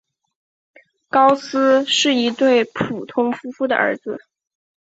[1.09, 4.17] 高斯是一对普通夫妇的儿子。